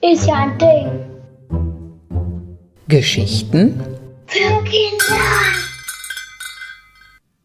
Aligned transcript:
Ist 0.00 0.26
ja 0.26 0.34
ein 0.34 0.58
Ding. 0.58 0.88
Geschichten 2.86 3.82
Für 4.26 4.62
Kinder. 4.62 5.16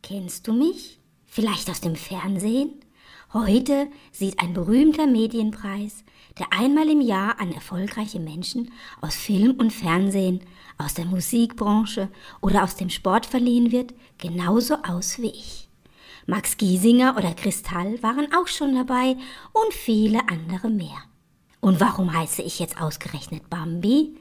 Kennst 0.04 0.48
du 0.48 0.54
mich? 0.54 1.00
Vielleicht 1.26 1.68
aus 1.72 1.82
dem 1.82 1.96
Fernsehen? 1.96 2.80
Heute 3.34 3.88
sieht 4.12 4.40
ein 4.40 4.54
berühmter 4.54 5.08
Medienpreis, 5.08 6.04
der 6.38 6.54
einmal 6.54 6.88
im 6.88 7.02
Jahr 7.02 7.40
an 7.40 7.52
erfolgreiche 7.52 8.20
Menschen 8.20 8.72
aus 9.02 9.16
Film 9.16 9.56
und 9.58 9.74
Fernsehen, 9.74 10.42
aus 10.78 10.94
der 10.94 11.06
Musikbranche 11.06 12.10
oder 12.40 12.64
aus 12.64 12.76
dem 12.76 12.92
Sport 12.92 13.26
verliehen 13.26 13.72
wird, 13.72 13.96
genauso 14.20 14.76
aus 14.84 15.18
wie 15.18 15.32
ich. 15.32 15.73
Max 16.26 16.58
Giesinger 16.58 17.16
oder 17.18 17.34
Kristall 17.34 18.02
waren 18.02 18.28
auch 18.34 18.48
schon 18.48 18.76
dabei 18.76 19.18
und 19.52 19.74
viele 19.74 20.20
andere 20.30 20.70
mehr. 20.70 21.04
Und 21.60 21.80
warum 21.80 22.14
heiße 22.14 22.42
ich 22.42 22.60
jetzt 22.60 22.82
ausgerechnet 22.82 23.50
Bambi? 23.50 24.16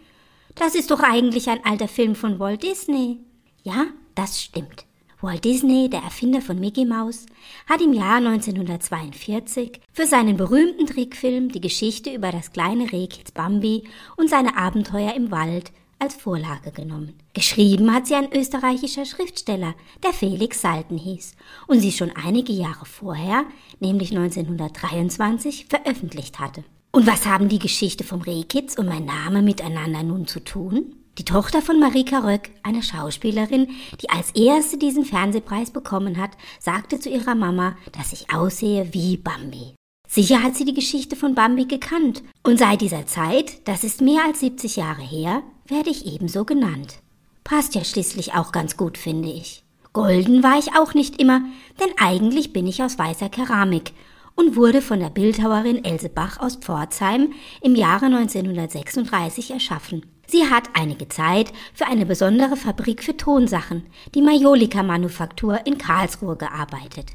Das 0.55 0.75
ist 0.75 0.91
doch 0.91 1.01
eigentlich 1.01 1.49
ein 1.49 1.65
alter 1.65 1.89
Film 1.89 2.15
von 2.15 2.39
Walt 2.39 2.63
Disney. 2.63 3.21
Ja, 3.63 3.87
das 4.15 4.43
stimmt. 4.43 4.85
Walt 5.21 5.45
Disney, 5.45 5.89
der 5.89 6.03
Erfinder 6.03 6.41
von 6.41 6.59
Mickey 6.59 6.85
Mouse, 6.85 7.27
hat 7.69 7.81
im 7.81 7.93
Jahr 7.93 8.17
1942 8.17 9.81
für 9.93 10.07
seinen 10.07 10.37
berühmten 10.37 10.87
Trickfilm 10.87 11.49
die 11.51 11.61
Geschichte 11.61 12.13
über 12.13 12.33
das 12.33 12.53
kleine 12.53 12.91
Rehkitz 12.91 13.31
Bambi 13.31 13.85
und 14.17 14.29
seine 14.29 14.57
Abenteuer 14.57 15.15
im 15.15 15.31
Wald 15.31 15.73
als 16.03 16.15
Vorlage 16.15 16.73
genommen. 16.73 17.15
Geschrieben 17.33 17.95
hat 17.95 18.09
sie 18.09 18.15
ein 18.15 18.33
österreichischer 18.33 19.07
Schriftsteller, 19.07 19.75
der 20.03 20.13
Felix 20.13 20.61
Salten 20.61 20.99
hieß 20.99 21.37
und 21.69 21.81
sie 21.81 21.93
schon 21.93 22.11
einige 22.11 22.53
Jahre 22.53 22.85
vorher, 22.85 23.45
nämlich 23.79 24.11
1923, 24.11 25.67
veröffentlicht 25.67 26.41
hatte. 26.41 26.65
Und 26.91 27.07
was 27.07 27.25
haben 27.25 27.49
die 27.49 27.61
Geschichte 27.61 28.05
vom 28.05 28.21
Rehkitz 28.21 28.77
und 28.77 28.87
mein 28.87 29.05
Name 29.05 29.43
miteinander 29.43 30.03
nun 30.03 30.27
zu 30.27 30.41
tun? 30.41 30.97
Die 31.19 31.25
Tochter 31.25 31.63
von 31.63 31.79
Marika 31.79 32.19
Röck, 32.19 32.51
einer 32.63 32.83
Schauspielerin, 32.83 33.69
die 34.01 34.11
als 34.11 34.33
erste 34.33 34.79
diesen 34.79 35.05
Fernsehpreis 35.05 35.71
bekommen 35.71 36.19
hat, 36.19 36.31
sagte 36.59 36.99
zu 36.99 37.11
ihrer 37.11 37.35
Mama, 37.35 37.77
dass 37.93 38.13
ich 38.13 38.33
aussehe 38.35 38.93
wie 38.93 39.19
Bambi. 39.19 39.75
Sicher 40.15 40.43
hat 40.43 40.57
sie 40.57 40.67
die 40.67 40.75
Geschichte 40.75 41.17
von 41.17 41.35
Bambi 41.35 41.65
gekannt, 41.65 42.23
und 42.43 42.59
seit 42.59 42.83
dieser 42.83 43.07
Zeit, 43.07 43.67
das 43.67 43.83
ist 43.83 44.03
mehr 44.03 44.21
als 44.27 44.41
70 44.41 44.77
Jahre 44.77 45.01
her, 45.01 45.43
werde 45.67 45.89
ich 45.89 46.05
ebenso 46.05 46.45
genannt. 46.45 46.97
Passt 47.45 47.75
ja 47.75 47.83
schließlich 47.83 48.35
auch 48.35 48.53
ganz 48.53 48.77
gut, 48.77 48.99
finde 48.99 49.31
ich. 49.31 49.65
Golden 49.95 50.43
war 50.43 50.59
ich 50.59 50.77
auch 50.77 50.93
nicht 50.93 51.19
immer, 51.19 51.41
denn 51.81 51.89
eigentlich 51.97 52.53
bin 52.53 52.67
ich 52.67 52.83
aus 52.83 52.99
weißer 52.99 53.31
Keramik 53.31 53.93
und 54.35 54.55
wurde 54.55 54.83
von 54.83 55.01
der 55.01 55.09
Bildhauerin 55.09 55.83
Else 55.83 56.11
Bach 56.11 56.39
aus 56.41 56.57
Pforzheim 56.57 57.33
im 57.63 57.75
Jahre 57.75 58.05
1936 58.05 59.53
erschaffen. 59.53 60.05
Sie 60.27 60.45
hat 60.45 60.65
einige 60.75 61.09
Zeit 61.09 61.55
für 61.73 61.87
eine 61.87 62.05
besondere 62.05 62.57
Fabrik 62.57 63.03
für 63.03 63.17
Tonsachen, 63.17 63.87
die 64.15 64.21
Majolika 64.21 64.83
Manufaktur 64.83 65.67
in 65.67 65.79
Karlsruhe 65.79 66.37
gearbeitet. 66.37 67.13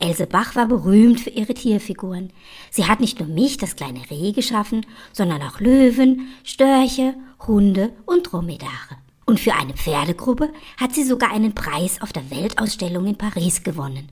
Else 0.00 0.26
Bach 0.26 0.54
war 0.54 0.66
berühmt 0.66 1.20
für 1.20 1.30
ihre 1.30 1.54
Tierfiguren. 1.54 2.32
Sie 2.70 2.86
hat 2.86 3.00
nicht 3.00 3.18
nur 3.18 3.28
mich, 3.28 3.56
das 3.56 3.74
kleine 3.74 4.08
Reh, 4.10 4.32
geschaffen, 4.32 4.86
sondern 5.12 5.42
auch 5.42 5.58
Löwen, 5.58 6.28
Störche, 6.44 7.14
Hunde 7.46 7.92
und 8.06 8.30
Dromedare. 8.30 8.96
Und 9.26 9.40
für 9.40 9.54
eine 9.54 9.74
Pferdegruppe 9.74 10.50
hat 10.78 10.94
sie 10.94 11.04
sogar 11.04 11.32
einen 11.32 11.54
Preis 11.54 12.00
auf 12.00 12.12
der 12.12 12.30
Weltausstellung 12.30 13.06
in 13.06 13.18
Paris 13.18 13.64
gewonnen. 13.64 14.08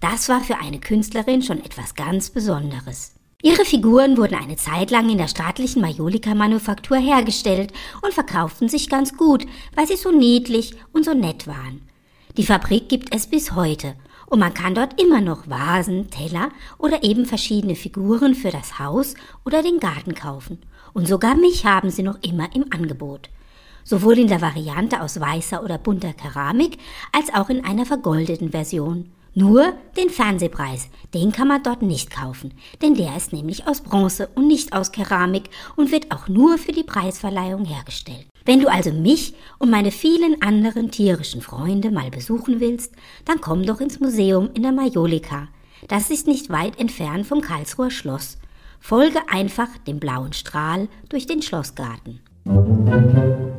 Das 0.00 0.28
war 0.28 0.40
für 0.40 0.58
eine 0.58 0.80
Künstlerin 0.80 1.42
schon 1.42 1.62
etwas 1.62 1.94
ganz 1.94 2.30
Besonderes. 2.30 3.14
Ihre 3.42 3.64
Figuren 3.66 4.16
wurden 4.16 4.34
eine 4.34 4.56
Zeit 4.56 4.90
lang 4.90 5.10
in 5.10 5.18
der 5.18 5.28
staatlichen 5.28 5.82
Majolika-Manufaktur 5.82 6.96
hergestellt 6.96 7.72
und 8.02 8.14
verkauften 8.14 8.68
sich 8.68 8.88
ganz 8.88 9.16
gut, 9.16 9.46
weil 9.74 9.86
sie 9.86 9.96
so 9.96 10.10
niedlich 10.10 10.74
und 10.92 11.04
so 11.04 11.12
nett 11.12 11.46
waren. 11.46 11.82
Die 12.38 12.44
Fabrik 12.44 12.88
gibt 12.88 13.14
es 13.14 13.26
bis 13.26 13.52
heute 13.52 13.94
und 14.26 14.38
man 14.38 14.54
kann 14.54 14.74
dort 14.74 15.00
immer 15.00 15.20
noch 15.20 15.48
Vasen, 15.48 16.10
Teller 16.10 16.50
oder 16.78 17.02
eben 17.02 17.26
verschiedene 17.26 17.74
Figuren 17.74 18.34
für 18.34 18.50
das 18.50 18.78
Haus 18.78 19.14
oder 19.44 19.62
den 19.62 19.78
Garten 19.78 20.14
kaufen. 20.14 20.58
Und 20.92 21.06
sogar 21.06 21.36
mich 21.36 21.64
haben 21.64 21.90
sie 21.90 22.02
noch 22.02 22.18
immer 22.22 22.54
im 22.54 22.66
Angebot. 22.70 23.30
Sowohl 23.84 24.18
in 24.18 24.28
der 24.28 24.40
Variante 24.40 25.00
aus 25.00 25.20
weißer 25.20 25.62
oder 25.62 25.78
bunter 25.78 26.12
Keramik 26.12 26.78
als 27.12 27.32
auch 27.32 27.48
in 27.50 27.64
einer 27.64 27.86
vergoldeten 27.86 28.50
Version. 28.50 29.12
Nur 29.34 29.74
den 29.96 30.08
Fernsehpreis, 30.08 30.88
den 31.12 31.30
kann 31.30 31.48
man 31.48 31.62
dort 31.62 31.82
nicht 31.82 32.10
kaufen, 32.10 32.54
denn 32.80 32.94
der 32.94 33.14
ist 33.16 33.34
nämlich 33.34 33.68
aus 33.68 33.82
Bronze 33.82 34.28
und 34.34 34.46
nicht 34.46 34.72
aus 34.72 34.92
Keramik 34.92 35.50
und 35.76 35.92
wird 35.92 36.10
auch 36.10 36.26
nur 36.26 36.56
für 36.56 36.72
die 36.72 36.82
Preisverleihung 36.82 37.66
hergestellt. 37.66 38.26
Wenn 38.46 38.60
du 38.60 38.68
also 38.68 38.92
mich 38.92 39.34
und 39.58 39.70
meine 39.70 39.90
vielen 39.90 40.40
anderen 40.40 40.92
tierischen 40.92 41.42
Freunde 41.42 41.90
mal 41.90 42.10
besuchen 42.10 42.60
willst, 42.60 42.94
dann 43.24 43.40
komm 43.40 43.64
doch 43.64 43.80
ins 43.80 43.98
Museum 43.98 44.50
in 44.54 44.62
der 44.62 44.70
Majolika. 44.70 45.48
Das 45.88 46.10
ist 46.10 46.28
nicht 46.28 46.48
weit 46.48 46.78
entfernt 46.78 47.26
vom 47.26 47.40
Karlsruher 47.40 47.90
Schloss. 47.90 48.38
Folge 48.78 49.18
einfach 49.28 49.68
dem 49.88 49.98
blauen 49.98 50.32
Strahl 50.32 50.88
durch 51.08 51.26
den 51.26 51.42
Schlossgarten. 51.42 52.20
Musik 52.44 53.55